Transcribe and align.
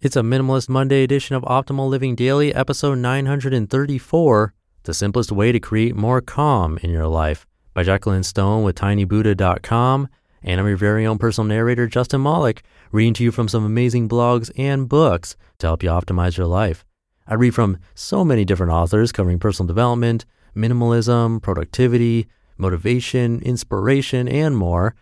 It's 0.00 0.16
a 0.16 0.20
Minimalist 0.20 0.68
Monday 0.68 1.02
edition 1.02 1.34
of 1.34 1.44
Optimal 1.44 1.88
Living 1.88 2.14
Daily, 2.14 2.54
episode 2.54 2.98
934 2.98 4.52
The 4.82 4.92
Simplest 4.92 5.32
Way 5.32 5.50
to 5.52 5.60
Create 5.60 5.96
More 5.96 6.20
Calm 6.20 6.78
in 6.82 6.90
Your 6.90 7.06
Life 7.06 7.46
by 7.72 7.84
Jacqueline 7.84 8.24
Stone 8.24 8.64
with 8.64 8.76
tinybuddha.com. 8.76 10.08
And 10.42 10.60
I'm 10.60 10.66
your 10.66 10.76
very 10.76 11.06
own 11.06 11.16
personal 11.16 11.48
narrator, 11.48 11.86
Justin 11.86 12.22
Malik, 12.22 12.64
reading 12.92 13.14
to 13.14 13.24
you 13.24 13.32
from 13.32 13.48
some 13.48 13.64
amazing 13.64 14.08
blogs 14.08 14.50
and 14.58 14.90
books 14.90 15.36
to 15.58 15.68
help 15.68 15.82
you 15.82 15.88
optimize 15.88 16.36
your 16.36 16.48
life. 16.48 16.84
I 17.26 17.34
read 17.34 17.54
from 17.54 17.78
so 17.94 18.26
many 18.26 18.44
different 18.44 18.72
authors 18.72 19.10
covering 19.10 19.38
personal 19.38 19.68
development, 19.68 20.26
minimalism, 20.54 21.40
productivity, 21.40 22.26
motivation, 22.58 23.40
inspiration, 23.40 24.28
and 24.28 24.54
more. 24.54 24.94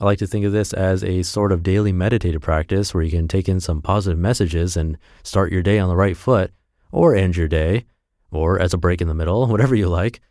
I 0.00 0.06
like 0.06 0.18
to 0.20 0.26
think 0.26 0.46
of 0.46 0.52
this 0.52 0.72
as 0.72 1.04
a 1.04 1.22
sort 1.22 1.52
of 1.52 1.62
daily 1.62 1.92
meditative 1.92 2.40
practice 2.40 2.94
where 2.94 3.02
you 3.02 3.10
can 3.10 3.28
take 3.28 3.50
in 3.50 3.60
some 3.60 3.82
positive 3.82 4.18
messages 4.18 4.74
and 4.74 4.96
start 5.22 5.52
your 5.52 5.62
day 5.62 5.78
on 5.78 5.90
the 5.90 5.96
right 5.96 6.16
foot, 6.16 6.52
or 6.90 7.14
end 7.14 7.36
your 7.36 7.48
day, 7.48 7.84
or 8.30 8.58
as 8.58 8.72
a 8.72 8.78
break 8.78 9.02
in 9.02 9.08
the 9.08 9.14
middle, 9.14 9.46
whatever 9.48 9.74
you 9.74 9.88
like. 9.88 10.22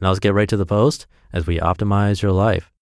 Now 0.00 0.08
let's 0.08 0.18
get 0.18 0.34
right 0.34 0.48
to 0.48 0.56
the 0.56 0.66
post 0.66 1.06
as 1.32 1.46
we 1.46 1.58
optimize 1.58 2.20
your 2.20 2.32
life. 2.32 2.72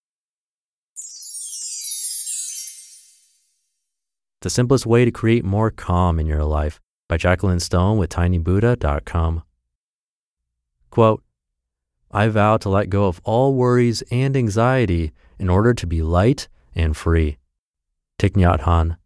The 4.40 4.50
simplest 4.50 4.86
way 4.86 5.04
to 5.04 5.10
create 5.10 5.44
more 5.44 5.70
calm 5.70 6.18
in 6.18 6.26
your 6.26 6.44
life 6.44 6.80
by 7.08 7.18
Jacqueline 7.18 7.60
Stone 7.60 7.98
with 7.98 8.10
tinybuddha.com. 8.10 9.42
Quote, 10.90 11.22
I 12.14 12.28
vow 12.28 12.58
to 12.58 12.68
let 12.68 12.90
go 12.90 13.06
of 13.06 13.20
all 13.24 13.54
worries 13.54 14.02
and 14.08 14.36
anxiety 14.36 15.10
in 15.36 15.50
order 15.50 15.74
to 15.74 15.84
be 15.84 16.00
light 16.00 16.46
and 16.72 16.96
free. 16.96 17.38
Thich 18.20 18.34
Nhat 18.34 18.60
Hanh. 18.60 18.96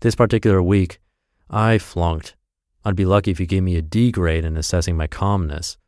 This 0.00 0.14
particular 0.14 0.62
week, 0.62 1.00
I 1.48 1.78
flunked. 1.78 2.36
I'd 2.84 2.94
be 2.94 3.06
lucky 3.06 3.30
if 3.30 3.40
you 3.40 3.46
gave 3.46 3.62
me 3.62 3.76
a 3.76 3.82
D 3.82 4.12
grade 4.12 4.44
in 4.44 4.58
assessing 4.58 4.98
my 4.98 5.06
calmness. 5.06 5.78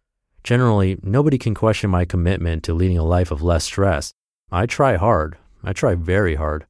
Generally, 0.42 1.00
nobody 1.02 1.36
can 1.36 1.54
question 1.54 1.90
my 1.90 2.06
commitment 2.06 2.62
to 2.62 2.72
leading 2.72 2.96
a 2.96 3.04
life 3.04 3.30
of 3.30 3.42
less 3.42 3.64
stress. 3.64 4.14
I 4.50 4.64
try 4.64 4.96
hard. 4.96 5.36
I 5.62 5.74
try 5.74 5.96
very 5.96 6.36
hard. 6.36 6.64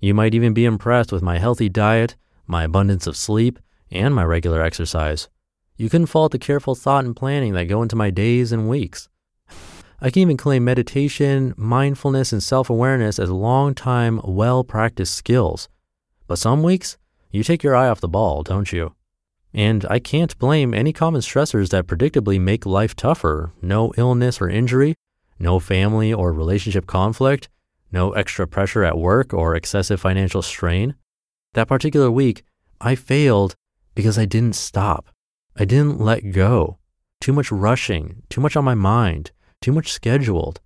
You 0.00 0.12
might 0.12 0.34
even 0.34 0.52
be 0.52 0.66
impressed 0.66 1.12
with 1.12 1.22
my 1.22 1.38
healthy 1.38 1.70
diet, 1.70 2.14
my 2.46 2.64
abundance 2.64 3.06
of 3.06 3.16
sleep, 3.16 3.58
and 3.90 4.14
my 4.14 4.24
regular 4.24 4.60
exercise. 4.60 5.30
You 5.76 5.90
can 5.90 6.06
fault 6.06 6.32
the 6.32 6.38
careful 6.38 6.74
thought 6.74 7.04
and 7.04 7.14
planning 7.14 7.52
that 7.52 7.64
go 7.64 7.82
into 7.82 7.96
my 7.96 8.10
days 8.10 8.50
and 8.50 8.68
weeks. 8.68 9.08
I 10.00 10.10
can 10.10 10.22
even 10.22 10.36
claim 10.36 10.64
meditation, 10.64 11.54
mindfulness, 11.56 12.32
and 12.32 12.42
self 12.42 12.70
awareness 12.70 13.18
as 13.18 13.30
long 13.30 13.74
time, 13.74 14.20
well 14.24 14.64
practiced 14.64 15.14
skills. 15.14 15.68
But 16.26 16.38
some 16.38 16.62
weeks, 16.62 16.96
you 17.30 17.42
take 17.42 17.62
your 17.62 17.76
eye 17.76 17.88
off 17.88 18.00
the 18.00 18.08
ball, 18.08 18.42
don't 18.42 18.72
you? 18.72 18.94
And 19.52 19.86
I 19.88 19.98
can't 19.98 20.38
blame 20.38 20.74
any 20.74 20.92
common 20.92 21.20
stressors 21.20 21.70
that 21.70 21.86
predictably 21.86 22.40
make 22.40 22.66
life 22.66 22.94
tougher 22.94 23.52
no 23.62 23.92
illness 23.96 24.40
or 24.40 24.48
injury, 24.48 24.94
no 25.38 25.58
family 25.58 26.12
or 26.12 26.32
relationship 26.32 26.86
conflict, 26.86 27.48
no 27.92 28.12
extra 28.12 28.46
pressure 28.46 28.84
at 28.84 28.98
work 28.98 29.32
or 29.32 29.54
excessive 29.54 30.00
financial 30.00 30.42
strain. 30.42 30.94
That 31.54 31.68
particular 31.68 32.10
week, 32.10 32.42
I 32.80 32.94
failed 32.94 33.54
because 33.94 34.18
I 34.18 34.26
didn't 34.26 34.56
stop. 34.56 35.08
I 35.58 35.64
didn't 35.64 36.00
let 36.00 36.32
go. 36.32 36.76
Too 37.20 37.32
much 37.32 37.50
rushing, 37.50 38.22
too 38.28 38.42
much 38.42 38.56
on 38.56 38.64
my 38.64 38.74
mind, 38.74 39.30
too 39.62 39.72
much 39.72 39.90
scheduled. 39.90 40.60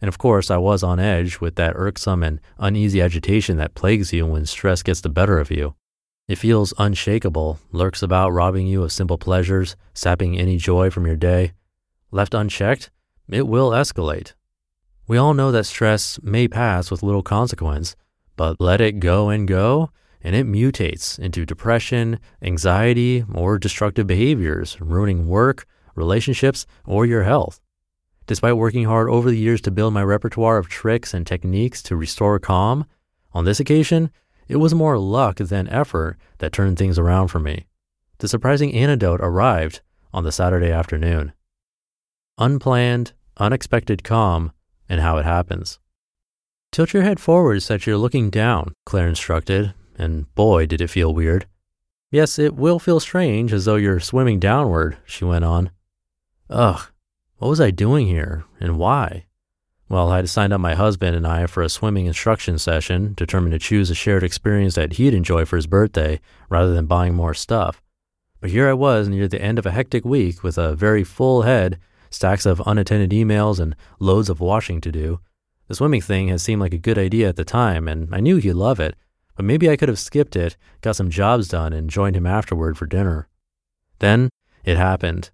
And 0.00 0.08
of 0.08 0.16
course, 0.16 0.50
I 0.50 0.56
was 0.56 0.82
on 0.82 0.98
edge 0.98 1.38
with 1.38 1.56
that 1.56 1.74
irksome 1.76 2.22
and 2.22 2.40
uneasy 2.58 3.02
agitation 3.02 3.58
that 3.58 3.74
plagues 3.74 4.10
you 4.12 4.26
when 4.26 4.46
stress 4.46 4.82
gets 4.82 5.02
the 5.02 5.10
better 5.10 5.38
of 5.38 5.50
you. 5.50 5.74
It 6.28 6.38
feels 6.38 6.72
unshakable, 6.78 7.58
lurks 7.72 8.02
about 8.02 8.32
robbing 8.32 8.66
you 8.66 8.82
of 8.82 8.90
simple 8.90 9.18
pleasures, 9.18 9.76
sapping 9.92 10.38
any 10.38 10.56
joy 10.56 10.88
from 10.88 11.06
your 11.06 11.16
day. 11.16 11.52
Left 12.10 12.32
unchecked, 12.32 12.90
it 13.28 13.46
will 13.46 13.70
escalate. 13.70 14.32
We 15.06 15.18
all 15.18 15.34
know 15.34 15.52
that 15.52 15.66
stress 15.66 16.18
may 16.22 16.48
pass 16.48 16.90
with 16.90 17.02
little 17.02 17.22
consequence, 17.22 17.96
but 18.36 18.60
let 18.60 18.80
it 18.80 18.98
go 18.98 19.28
and 19.28 19.46
go, 19.46 19.90
and 20.22 20.36
it 20.36 20.46
mutates 20.46 21.18
into 21.18 21.44
depression, 21.44 22.18
anxiety, 22.40 23.24
or 23.34 23.58
destructive 23.58 24.06
behaviors, 24.06 24.80
ruining 24.80 25.26
work, 25.26 25.66
relationships, 25.94 26.66
or 26.86 27.04
your 27.04 27.24
health. 27.24 27.60
Despite 28.26 28.56
working 28.56 28.84
hard 28.84 29.10
over 29.10 29.30
the 29.30 29.38
years 29.38 29.60
to 29.62 29.70
build 29.70 29.92
my 29.92 30.02
repertoire 30.02 30.58
of 30.58 30.68
tricks 30.68 31.12
and 31.12 31.26
techniques 31.26 31.82
to 31.82 31.96
restore 31.96 32.38
calm, 32.38 32.86
on 33.32 33.44
this 33.44 33.60
occasion, 33.60 34.10
it 34.48 34.56
was 34.56 34.74
more 34.74 34.98
luck 34.98 35.36
than 35.36 35.68
effort 35.68 36.18
that 36.38 36.52
turned 36.52 36.78
things 36.78 36.98
around 36.98 37.28
for 37.28 37.40
me. 37.40 37.66
The 38.18 38.28
surprising 38.28 38.72
antidote 38.74 39.20
arrived 39.20 39.80
on 40.12 40.24
the 40.24 40.32
Saturday 40.32 40.70
afternoon. 40.70 41.32
Unplanned, 42.38 43.12
unexpected 43.38 44.04
calm, 44.04 44.52
and 44.88 45.00
how 45.00 45.18
it 45.18 45.24
happens. 45.24 45.78
Tilt 46.70 46.92
your 46.92 47.02
head 47.02 47.18
forward 47.18 47.62
so 47.62 47.74
that 47.74 47.86
you're 47.86 47.96
looking 47.96 48.30
down, 48.30 48.72
Claire 48.86 49.08
instructed, 49.08 49.74
and 50.02 50.32
boy, 50.34 50.66
did 50.66 50.80
it 50.80 50.90
feel 50.90 51.14
weird. 51.14 51.46
Yes, 52.10 52.38
it 52.38 52.54
will 52.54 52.78
feel 52.78 53.00
strange 53.00 53.52
as 53.52 53.64
though 53.64 53.76
you're 53.76 54.00
swimming 54.00 54.38
downward, 54.38 54.98
she 55.06 55.24
went 55.24 55.44
on. 55.44 55.70
Ugh, 56.50 56.82
what 57.38 57.48
was 57.48 57.60
I 57.60 57.70
doing 57.70 58.06
here 58.06 58.44
and 58.60 58.78
why? 58.78 59.24
Well, 59.88 60.10
I 60.10 60.16
had 60.16 60.28
signed 60.28 60.52
up 60.52 60.60
my 60.60 60.74
husband 60.74 61.16
and 61.16 61.26
I 61.26 61.46
for 61.46 61.62
a 61.62 61.68
swimming 61.68 62.06
instruction 62.06 62.58
session, 62.58 63.14
determined 63.14 63.52
to 63.52 63.58
choose 63.58 63.90
a 63.90 63.94
shared 63.94 64.22
experience 64.22 64.74
that 64.74 64.94
he'd 64.94 65.14
enjoy 65.14 65.44
for 65.44 65.56
his 65.56 65.66
birthday 65.66 66.20
rather 66.48 66.74
than 66.74 66.86
buying 66.86 67.14
more 67.14 67.34
stuff. 67.34 67.82
But 68.40 68.50
here 68.50 68.68
I 68.68 68.72
was 68.72 69.08
near 69.08 69.28
the 69.28 69.40
end 69.40 69.58
of 69.58 69.66
a 69.66 69.70
hectic 69.70 70.04
week 70.04 70.42
with 70.42 70.58
a 70.58 70.74
very 70.74 71.04
full 71.04 71.42
head, 71.42 71.78
stacks 72.10 72.44
of 72.44 72.62
unattended 72.66 73.10
emails, 73.10 73.60
and 73.60 73.76
loads 73.98 74.28
of 74.28 74.40
washing 74.40 74.80
to 74.80 74.90
do. 74.90 75.20
The 75.68 75.74
swimming 75.74 76.00
thing 76.00 76.28
had 76.28 76.40
seemed 76.40 76.60
like 76.60 76.74
a 76.74 76.78
good 76.78 76.98
idea 76.98 77.28
at 77.28 77.36
the 77.36 77.44
time, 77.44 77.86
and 77.86 78.14
I 78.14 78.20
knew 78.20 78.36
he'd 78.36 78.54
love 78.54 78.80
it, 78.80 78.96
but 79.34 79.44
maybe 79.44 79.68
I 79.70 79.76
could 79.76 79.88
have 79.88 79.98
skipped 79.98 80.36
it, 80.36 80.56
got 80.80 80.96
some 80.96 81.10
jobs 81.10 81.48
done, 81.48 81.72
and 81.72 81.90
joined 81.90 82.16
him 82.16 82.26
afterward 82.26 82.76
for 82.76 82.86
dinner. 82.86 83.28
Then 83.98 84.30
it 84.64 84.76
happened. 84.76 85.30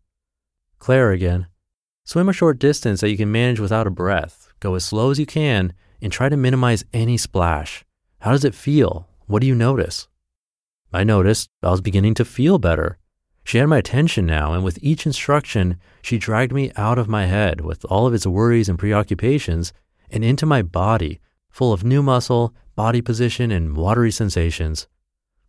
Claire 0.79 1.11
again. 1.11 1.47
Swim 2.05 2.29
a 2.29 2.33
short 2.33 2.59
distance 2.59 3.01
that 3.01 3.11
you 3.11 3.17
can 3.17 3.31
manage 3.31 3.61
without 3.61 3.87
a 3.87 3.91
breath. 3.91 4.49
Go 4.61 4.75
as 4.75 4.85
slow 4.85 5.11
as 5.11 5.19
you 5.19 5.27
can 5.27 5.73
and 6.01 6.13
try 6.13 6.29
to 6.29 6.37
minimize 6.37 6.85
any 6.93 7.17
splash. 7.17 7.85
How 8.21 8.33
does 8.33 8.45
it 8.45 8.55
feel? 8.55 9.09
What 9.27 9.41
do 9.41 9.47
you 9.47 9.55
notice? 9.55 10.09
I 10.93 11.05
noticed 11.05 11.51
I 11.63 11.71
was 11.71 11.81
beginning 11.81 12.15
to 12.15 12.25
feel 12.25 12.59
better. 12.59 12.99
She 13.45 13.59
had 13.59 13.67
my 13.67 13.79
attention 13.79 14.27
now, 14.27 14.53
and 14.53 14.65
with 14.65 14.79
each 14.83 15.07
instruction, 15.07 15.79
she 16.03 16.19
dragged 16.19 16.53
me 16.53 16.73
out 16.77 16.99
of 16.99 17.09
my 17.09 17.27
head 17.27 17.61
with 17.61 17.85
all 17.87 18.07
of 18.07 18.15
its 18.15 18.27
worries 18.27 18.69
and 18.69 18.79
preoccupations 18.79 19.73
and 20.11 20.25
into 20.25 20.47
my 20.47 20.63
body, 20.63 21.21
full 21.51 21.73
of 21.73 21.85
new 21.85 22.03
muscle, 22.03 22.55
body 22.75 23.01
position, 23.01 23.51
and 23.51 23.77
watery 23.77 24.11
sensations. 24.11 24.87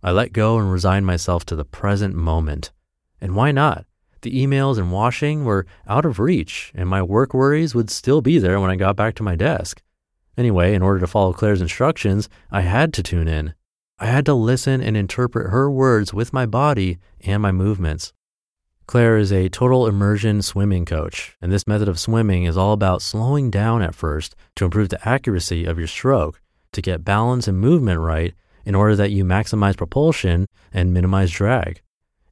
I 0.01 0.11
let 0.11 0.33
go 0.33 0.57
and 0.57 0.71
resigned 0.71 1.05
myself 1.05 1.45
to 1.45 1.55
the 1.55 1.65
present 1.65 2.15
moment. 2.15 2.71
And 3.19 3.35
why 3.35 3.51
not? 3.51 3.85
The 4.21 4.31
emails 4.31 4.77
and 4.77 4.91
washing 4.91 5.45
were 5.45 5.65
out 5.87 6.05
of 6.05 6.19
reach, 6.19 6.71
and 6.75 6.89
my 6.89 7.01
work 7.01 7.33
worries 7.33 7.73
would 7.75 7.89
still 7.89 8.21
be 8.21 8.39
there 8.39 8.59
when 8.59 8.71
I 8.71 8.75
got 8.75 8.95
back 8.95 9.15
to 9.15 9.23
my 9.23 9.35
desk. 9.35 9.81
Anyway, 10.37 10.73
in 10.73 10.81
order 10.81 10.99
to 10.99 11.07
follow 11.07 11.33
Claire's 11.33 11.61
instructions, 11.61 12.29
I 12.49 12.61
had 12.61 12.93
to 12.93 13.03
tune 13.03 13.27
in. 13.27 13.53
I 13.99 14.05
had 14.05 14.25
to 14.27 14.33
listen 14.33 14.81
and 14.81 14.95
interpret 14.95 15.51
her 15.51 15.69
words 15.69 16.13
with 16.13 16.31
my 16.31 16.45
body 16.45 16.97
and 17.21 17.41
my 17.41 17.51
movements. 17.51 18.13
Claire 18.89 19.17
is 19.17 19.31
a 19.31 19.49
total 19.49 19.85
immersion 19.85 20.41
swimming 20.41 20.83
coach, 20.83 21.37
and 21.43 21.51
this 21.51 21.67
method 21.67 21.87
of 21.87 21.99
swimming 21.99 22.45
is 22.45 22.57
all 22.57 22.73
about 22.73 23.03
slowing 23.03 23.51
down 23.51 23.83
at 23.83 23.93
first 23.93 24.35
to 24.55 24.65
improve 24.65 24.89
the 24.89 25.07
accuracy 25.07 25.63
of 25.63 25.77
your 25.77 25.85
stroke, 25.85 26.41
to 26.71 26.81
get 26.81 27.05
balance 27.05 27.47
and 27.47 27.59
movement 27.59 27.99
right 27.99 28.33
in 28.65 28.73
order 28.73 28.95
that 28.95 29.11
you 29.11 29.23
maximize 29.23 29.77
propulsion 29.77 30.47
and 30.73 30.91
minimize 30.91 31.29
drag. 31.29 31.83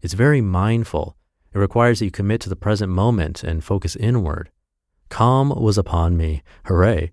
It's 0.01 0.15
very 0.15 0.41
mindful 0.41 1.15
it 1.53 1.59
requires 1.59 1.99
that 1.99 2.05
you 2.05 2.09
commit 2.09 2.41
to 2.41 2.49
the 2.49 2.55
present 2.55 2.91
moment 2.91 3.43
and 3.43 3.63
focus 3.63 3.95
inward. 3.95 4.49
Calm 5.09 5.49
was 5.49 5.77
upon 5.77 6.17
me. 6.17 6.41
Hooray. 6.65 7.11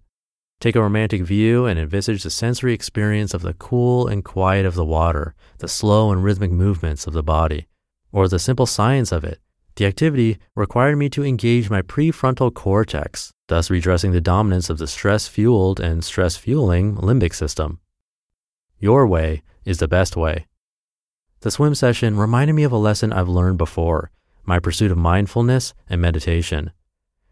Take 0.59 0.75
a 0.75 0.81
romantic 0.81 1.21
view 1.21 1.67
and 1.67 1.79
envisage 1.79 2.23
the 2.23 2.31
sensory 2.31 2.73
experience 2.73 3.35
of 3.35 3.43
the 3.43 3.53
cool 3.53 4.07
and 4.07 4.25
quiet 4.25 4.65
of 4.65 4.75
the 4.75 4.87
water, 4.87 5.35
the 5.59 5.69
slow 5.69 6.11
and 6.11 6.25
rhythmic 6.25 6.51
movements 6.51 7.07
of 7.07 7.13
the 7.13 7.23
body, 7.23 7.67
or 8.15 8.29
the 8.29 8.39
simple 8.39 8.65
science 8.65 9.11
of 9.11 9.25
it. 9.25 9.41
The 9.75 9.87
activity 9.87 10.39
required 10.55 10.97
me 10.97 11.09
to 11.11 11.25
engage 11.25 11.69
my 11.69 11.83
prefrontal 11.83 12.55
cortex, 12.55 13.33
thus 13.49 13.71
redressing 13.71 14.13
the 14.13 14.21
dominance 14.21 14.71
of 14.71 14.79
the 14.79 14.87
stress 14.87 15.27
fueled 15.27 15.81
and 15.81 16.05
stress 16.05 16.37
fueling 16.37 16.95
limbic 16.95 17.35
system. 17.35 17.81
Your 18.79 19.05
way 19.05 19.43
is 19.65 19.79
the 19.79 19.89
best 19.89 20.17
way. 20.17 20.47
The 21.41 21.51
swim 21.51 21.75
session 21.75 22.17
reminded 22.17 22.53
me 22.53 22.63
of 22.63 22.71
a 22.71 22.77
lesson 22.77 23.13
I've 23.13 23.29
learned 23.29 23.59
before 23.59 24.13
my 24.47 24.61
pursuit 24.61 24.93
of 24.93 24.99
mindfulness 24.99 25.75
and 25.89 26.01
meditation. 26.01 26.71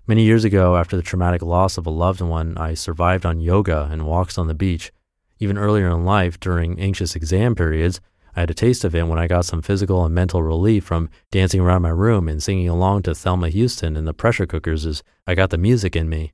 Many 0.06 0.24
years 0.24 0.44
ago, 0.44 0.76
after 0.76 0.96
the 0.96 1.02
traumatic 1.02 1.42
loss 1.42 1.78
of 1.78 1.86
a 1.86 1.90
loved 1.90 2.22
one, 2.22 2.58
I 2.58 2.74
survived 2.74 3.24
on 3.24 3.38
yoga 3.38 3.88
and 3.92 4.04
walks 4.04 4.36
on 4.36 4.48
the 4.48 4.54
beach. 4.54 4.90
Even 5.38 5.58
earlier 5.58 5.88
in 5.90 6.04
life, 6.04 6.40
during 6.40 6.80
anxious 6.80 7.14
exam 7.14 7.54
periods, 7.54 8.00
I 8.34 8.40
had 8.40 8.50
a 8.50 8.54
taste 8.54 8.84
of 8.84 8.94
it 8.94 9.06
when 9.06 9.18
I 9.18 9.26
got 9.26 9.44
some 9.44 9.62
physical 9.62 10.04
and 10.04 10.14
mental 10.14 10.42
relief 10.42 10.84
from 10.84 11.10
dancing 11.30 11.60
around 11.60 11.82
my 11.82 11.90
room 11.90 12.28
and 12.28 12.42
singing 12.42 12.68
along 12.68 13.02
to 13.02 13.14
Thelma 13.14 13.50
Houston 13.50 13.96
and 13.96 14.06
the 14.06 14.14
pressure 14.14 14.46
cookers 14.46 14.86
as 14.86 15.02
I 15.26 15.34
got 15.34 15.50
the 15.50 15.58
music 15.58 15.94
in 15.94 16.08
me. 16.08 16.32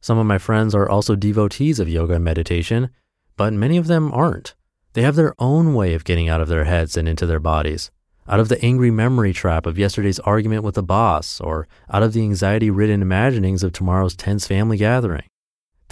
Some 0.00 0.18
of 0.18 0.26
my 0.26 0.38
friends 0.38 0.74
are 0.74 0.88
also 0.88 1.16
devotees 1.16 1.80
of 1.80 1.88
yoga 1.88 2.14
and 2.14 2.24
meditation, 2.24 2.90
but 3.36 3.52
many 3.52 3.76
of 3.76 3.86
them 3.86 4.12
aren't. 4.12 4.54
They 4.92 5.02
have 5.02 5.16
their 5.16 5.34
own 5.38 5.74
way 5.74 5.94
of 5.94 6.04
getting 6.04 6.28
out 6.28 6.40
of 6.40 6.48
their 6.48 6.64
heads 6.64 6.96
and 6.96 7.08
into 7.08 7.26
their 7.26 7.40
bodies 7.40 7.90
out 8.28 8.40
of 8.40 8.48
the 8.48 8.62
angry 8.64 8.90
memory 8.90 9.32
trap 9.32 9.66
of 9.66 9.78
yesterday's 9.78 10.20
argument 10.20 10.62
with 10.62 10.74
the 10.74 10.82
boss, 10.82 11.40
or 11.40 11.66
out 11.90 12.02
of 12.02 12.12
the 12.12 12.22
anxiety 12.22 12.70
ridden 12.70 13.02
imaginings 13.02 13.62
of 13.62 13.72
tomorrow's 13.72 14.14
tense 14.14 14.46
family 14.46 14.76
gathering. 14.76 15.24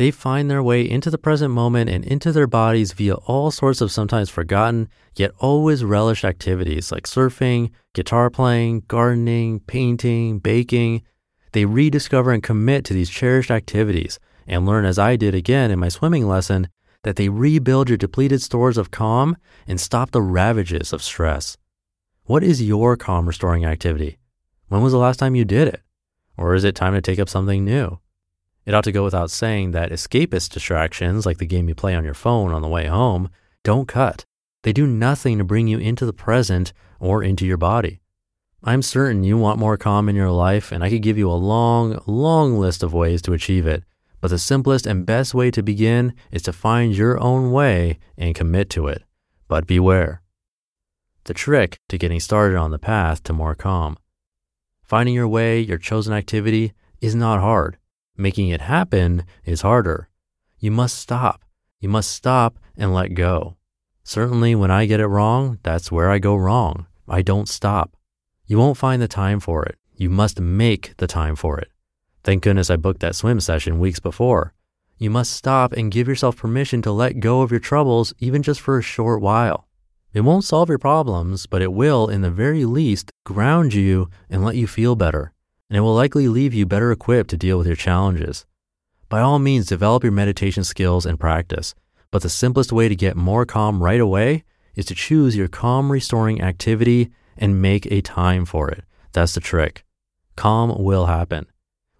They 0.01 0.11
find 0.11 0.51
their 0.51 0.63
way 0.63 0.89
into 0.89 1.11
the 1.11 1.19
present 1.19 1.53
moment 1.53 1.91
and 1.91 2.07
into 2.07 2.33
their 2.33 2.47
bodies 2.47 2.95
via 2.95 3.17
all 3.17 3.51
sorts 3.51 3.83
of 3.83 3.93
sometimes 3.93 4.31
forgotten, 4.31 4.89
yet 5.15 5.33
always 5.41 5.85
relished 5.85 6.25
activities 6.25 6.91
like 6.91 7.05
surfing, 7.05 7.71
guitar 7.93 8.31
playing, 8.31 8.85
gardening, 8.89 9.61
painting, 9.61 10.39
baking. 10.39 11.03
They 11.53 11.67
rediscover 11.67 12.33
and 12.33 12.43
commit 12.43 12.87
to 12.87 12.95
these 12.95 13.11
cherished 13.11 13.51
activities 13.51 14.19
and 14.47 14.65
learn, 14.65 14.87
as 14.87 14.99
I 14.99 15.17
did 15.17 15.35
again 15.35 15.71
in 15.71 15.79
my 15.79 15.91
swimming 15.91 16.27
lesson, 16.27 16.71
that 17.03 17.17
they 17.17 17.29
rebuild 17.29 17.91
your 17.91 17.99
depleted 17.99 18.41
stores 18.41 18.79
of 18.79 18.91
calm 18.91 19.37
and 19.67 19.79
stop 19.79 20.13
the 20.13 20.23
ravages 20.23 20.95
of 20.95 21.03
stress. 21.03 21.59
What 22.25 22.43
is 22.43 22.63
your 22.63 22.97
calm 22.97 23.27
restoring 23.27 23.67
activity? 23.67 24.17
When 24.69 24.81
was 24.81 24.93
the 24.93 24.99
last 24.99 25.19
time 25.19 25.35
you 25.35 25.45
did 25.45 25.69
it? 25.69 25.83
Or 26.39 26.55
is 26.55 26.65
it 26.65 26.75
time 26.75 26.95
to 26.95 27.03
take 27.03 27.19
up 27.19 27.29
something 27.29 27.67
new? 27.67 27.99
It 28.67 28.75
ought 28.75 28.85
to 28.85 28.93
go 28.93 29.05
without 29.05 29.31
saying 29.31 29.71
that 29.71 29.91
escapist 29.91 30.51
distractions, 30.51 31.27
like 31.27 31.39
the 31.39 31.47
game 31.47 31.69
you 31.69 31.75
play 31.75 31.95
on 31.95 32.05
your 32.05 32.15
phone 32.15 32.53
on 32.53 32.63
the 32.63 32.69
way 32.69 32.87
home, 32.87 33.31
don't 33.65 33.89
cut. 33.89 34.25
They 34.63 34.73
do 34.73 34.87
nothing 34.87 35.39
to 35.39 35.45
bring 35.45 35.69
you 35.69 35.79
into 35.79 36.05
the 36.05 36.13
present 36.13 36.73
or 36.99 37.23
into 37.23 37.47
your 37.47 37.57
body. 37.57 38.01
I'm 38.63 38.83
certain 38.83 39.25
you 39.25 39.39
want 39.39 39.59
more 39.59 39.79
calm 39.79 40.09
in 40.09 40.17
your 40.17 40.31
life, 40.31 40.71
and 40.71 40.85
I 40.85 40.91
could 40.91 41.03
give 41.03 41.17
you 41.17 41.31
a 41.31 41.33
long, 41.33 42.03
long 42.07 42.59
list 42.59 42.83
of 42.83 42.93
ways 42.93 43.23
to 43.23 43.33
achieve 43.33 43.67
it. 43.67 43.85
But 44.21 44.29
the 44.29 44.39
simplest 44.39 44.87
and 44.87 45.07
best 45.07 45.33
way 45.33 45.51
to 45.51 45.63
begin 45.63 46.13
is 46.31 46.43
to 46.43 46.53
find 46.53 46.95
your 46.95 47.19
own 47.19 47.53
way 47.53 47.99
and 48.19 48.35
commit 48.35 48.69
to 48.71 48.87
it. 48.87 49.03
But 49.49 49.67
beware 49.67 50.23
the 51.25 51.35
trick 51.35 51.79
to 51.89 51.99
getting 51.99 52.21
started 52.21 52.57
on 52.57 52.71
the 52.71 52.79
path 52.79 53.23
to 53.23 53.33
more 53.33 53.55
calm. 53.55 53.97
Finding 54.83 55.15
your 55.15 55.29
way, 55.29 55.61
your 55.61 55.79
chosen 55.79 56.13
activity, 56.13 56.73
is 57.01 57.15
not 57.15 57.41
hard. 57.41 57.79
Making 58.21 58.49
it 58.51 58.61
happen 58.61 59.25
is 59.47 59.63
harder. 59.63 60.11
You 60.59 60.71
must 60.71 60.99
stop. 60.99 61.43
You 61.81 61.89
must 61.89 62.11
stop 62.11 62.59
and 62.77 62.93
let 62.93 63.15
go. 63.15 63.57
Certainly, 64.05 64.57
when 64.57 64.71
I 64.71 64.85
get 64.85 65.01
it 65.01 65.07
wrong, 65.07 65.59
that's 65.63 65.91
where 65.91 66.11
I 66.11 66.19
go 66.19 66.37
wrong. 66.37 66.87
I 67.09 67.23
don't 67.23 67.49
stop. 67.49 67.97
You 68.45 68.59
won't 68.59 68.77
find 68.77 69.01
the 69.01 69.09
time 69.09 69.41
for 69.41 69.65
it. 69.65 69.79
You 69.95 70.11
must 70.11 70.39
make 70.39 70.95
the 70.99 71.07
time 71.07 71.35
for 71.35 71.59
it. 71.59 71.71
Thank 72.23 72.43
goodness 72.43 72.69
I 72.69 72.77
booked 72.77 73.01
that 73.01 73.17
swim 73.17 73.41
session 73.41 73.79
weeks 73.79 74.01
before. 74.01 74.53
You 74.99 75.09
must 75.09 75.33
stop 75.33 75.73
and 75.73 75.91
give 75.91 76.07
yourself 76.07 76.37
permission 76.37 76.83
to 76.83 76.93
let 76.93 77.21
go 77.21 77.41
of 77.41 77.51
your 77.51 77.59
troubles, 77.59 78.13
even 78.19 78.43
just 78.43 78.61
for 78.61 78.77
a 78.77 78.83
short 78.83 79.23
while. 79.23 79.67
It 80.13 80.21
won't 80.21 80.45
solve 80.45 80.69
your 80.69 80.77
problems, 80.77 81.47
but 81.47 81.63
it 81.63 81.73
will, 81.73 82.07
in 82.09 82.21
the 82.21 82.31
very 82.31 82.67
least, 82.67 83.11
ground 83.25 83.73
you 83.73 84.11
and 84.29 84.45
let 84.45 84.57
you 84.57 84.67
feel 84.67 84.95
better. 84.95 85.33
And 85.71 85.79
it 85.79 85.81
will 85.81 85.95
likely 85.95 86.29
leave 86.29 86.53
you 86.53 86.67
better 86.67 86.93
equipped 86.93 87.31
to 87.31 87.39
deal 87.39 87.57
with 87.57 87.67
your 87.67 87.77
challenges. 87.77 88.45
By 89.09 89.21
all 89.21 89.39
means, 89.39 89.67
develop 89.67 90.03
your 90.03 90.13
meditation 90.13 90.65
skills 90.65 91.07
and 91.07 91.19
practice. 91.19 91.75
But 92.11 92.23
the 92.23 92.29
simplest 92.29 92.73
way 92.73 92.89
to 92.89 92.97
get 92.97 93.17
more 93.17 93.47
calm 93.47 93.83
right 93.83 94.01
away 94.01 94.45
is 94.75 94.85
to 94.87 94.95
choose 94.95 95.37
your 95.37 95.49
calm 95.49 95.91
restoring 95.91 96.43
activity 96.43 97.11
and 97.37 97.63
make 97.63 97.87
a 97.87 98.03
time 98.03 98.45
for 98.45 98.69
it. 98.69 98.85
That's 99.13 99.35
the 99.35 99.41
trick. 99.41 99.85
Calm 100.37 100.83
will 100.83 101.07
happen. 101.07 101.47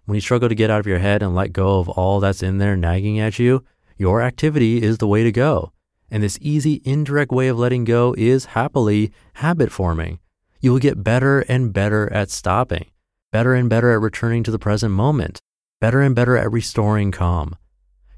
When 0.05 0.15
you 0.15 0.21
struggle 0.21 0.49
to 0.49 0.55
get 0.55 0.69
out 0.69 0.79
of 0.79 0.87
your 0.87 0.99
head 0.99 1.23
and 1.23 1.33
let 1.33 1.53
go 1.53 1.79
of 1.79 1.87
all 1.87 2.19
that's 2.19 2.43
in 2.43 2.57
there 2.57 2.75
nagging 2.75 3.19
at 3.19 3.39
you, 3.39 3.63
your 3.97 4.21
activity 4.21 4.81
is 4.81 4.97
the 4.97 5.07
way 5.07 5.23
to 5.23 5.31
go. 5.31 5.71
And 6.09 6.23
this 6.23 6.37
easy, 6.41 6.81
indirect 6.83 7.31
way 7.31 7.47
of 7.47 7.57
letting 7.57 7.85
go 7.85 8.13
is 8.17 8.45
happily 8.45 9.13
habit 9.35 9.71
forming. 9.71 10.19
You 10.59 10.71
will 10.71 10.79
get 10.79 11.03
better 11.03 11.41
and 11.41 11.71
better 11.71 12.11
at 12.11 12.29
stopping, 12.29 12.87
better 13.31 13.53
and 13.53 13.69
better 13.69 13.91
at 13.91 14.01
returning 14.01 14.43
to 14.43 14.51
the 14.51 14.59
present 14.59 14.93
moment, 14.93 15.39
better 15.79 16.01
and 16.01 16.15
better 16.15 16.37
at 16.37 16.51
restoring 16.51 17.11
calm. 17.11 17.55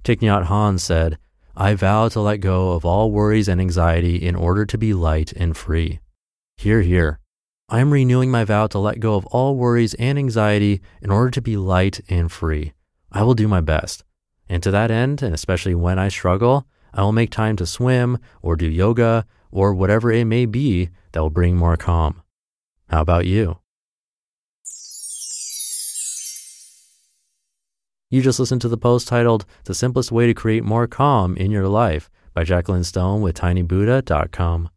Thich 0.03 0.19
Nhat 0.19 0.47
Hanh 0.47 0.79
said, 0.79 1.17
I 1.55 1.75
vow 1.75 2.09
to 2.09 2.19
let 2.19 2.37
go 2.37 2.71
of 2.71 2.83
all 2.83 3.11
worries 3.11 3.47
and 3.47 3.61
anxiety 3.61 4.15
in 4.15 4.35
order 4.35 4.65
to 4.65 4.77
be 4.77 4.93
light 4.93 5.31
and 5.33 5.55
free. 5.55 5.99
Hear, 6.57 6.81
hear. 6.81 7.19
I 7.69 7.79
am 7.79 7.93
renewing 7.93 8.31
my 8.31 8.43
vow 8.43 8.67
to 8.67 8.79
let 8.79 8.99
go 8.99 9.15
of 9.15 9.25
all 9.27 9.55
worries 9.55 9.93
and 9.95 10.17
anxiety 10.17 10.81
in 11.01 11.11
order 11.11 11.29
to 11.31 11.41
be 11.41 11.55
light 11.55 12.01
and 12.09 12.31
free. 12.31 12.73
I 13.11 13.23
will 13.23 13.35
do 13.35 13.47
my 13.47 13.61
best. 13.61 14.03
And 14.49 14.61
to 14.63 14.71
that 14.71 14.91
end, 14.91 15.21
and 15.21 15.33
especially 15.33 15.75
when 15.75 15.99
I 15.99 16.09
struggle, 16.09 16.67
I 16.93 17.01
will 17.03 17.11
make 17.11 17.29
time 17.31 17.55
to 17.57 17.65
swim 17.65 18.17
or 18.41 18.55
do 18.55 18.67
yoga 18.67 19.25
or 19.51 19.73
whatever 19.73 20.11
it 20.11 20.25
may 20.25 20.45
be 20.45 20.89
that 21.11 21.21
will 21.21 21.29
bring 21.29 21.55
more 21.55 21.77
calm. 21.77 22.21
How 22.89 23.01
about 23.01 23.25
you? 23.25 23.59
You 28.13 28.21
just 28.21 28.39
listened 28.39 28.61
to 28.61 28.69
the 28.69 28.77
post 28.77 29.07
titled 29.07 29.47
The 29.63 29.73
Simplest 29.73 30.11
Way 30.11 30.27
to 30.27 30.35
Create 30.35 30.63
More 30.63 30.85
Calm 30.85 31.35
in 31.35 31.49
Your 31.49 31.67
Life 31.67 32.11
by 32.35 32.43
Jacqueline 32.43 32.83
Stone 32.83 33.23
with 33.23 33.35
tinybuddha.com. 33.35 34.69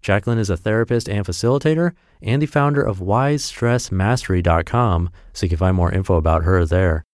Jacqueline 0.00 0.38
is 0.38 0.50
a 0.50 0.56
therapist 0.56 1.08
and 1.08 1.26
facilitator 1.26 1.94
and 2.22 2.40
the 2.40 2.46
founder 2.46 2.80
of 2.80 3.00
wisestressmastery.com, 3.00 5.10
so 5.32 5.44
you 5.44 5.48
can 5.48 5.58
find 5.58 5.76
more 5.76 5.90
info 5.90 6.14
about 6.14 6.44
her 6.44 6.64
there. 6.64 7.04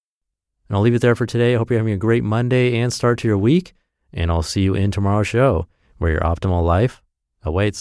And 0.69 0.77
I'll 0.77 0.83
leave 0.83 0.93
it 0.93 1.01
there 1.01 1.17
for 1.17 1.25
today. 1.25 1.55
I 1.55 1.57
hope 1.57 1.71
you're 1.71 1.81
having 1.81 1.95
a 1.95 1.97
great 1.97 2.23
Monday 2.23 2.77
and 2.77 2.93
start 2.93 3.19
to 3.21 3.29
your 3.29 3.39
week 3.39 3.73
and 4.13 4.31
I'll 4.31 4.43
see 4.43 4.61
you 4.61 4.75
in 4.75 4.91
tomorrow's 4.91 5.29
show 5.29 5.67
where 5.97 6.13
your 6.13 6.21
optimal 6.21 6.63
life 6.63 7.01
awaits. 7.45 7.79